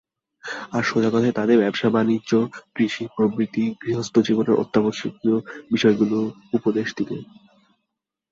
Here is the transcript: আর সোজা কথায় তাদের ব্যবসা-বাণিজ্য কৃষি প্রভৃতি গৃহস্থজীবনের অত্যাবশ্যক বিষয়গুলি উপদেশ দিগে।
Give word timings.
আর 0.71 0.83
সোজা 0.83 1.09
কথায় 1.09 1.35
তাদের 1.35 1.57
ব্যবসা-বাণিজ্য 1.59 2.31
কৃষি 2.75 3.03
প্রভৃতি 3.15 3.63
গৃহস্থজীবনের 3.81 4.59
অত্যাবশ্যক 4.59 5.13
বিষয়গুলি 5.71 6.19
উপদেশ 6.53 6.87
দিগে। 6.97 7.17